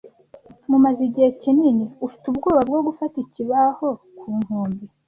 [0.69, 4.83] Mumaze igihe kinini ufite ubwoba bwo gufata ikibaho ku nkombe,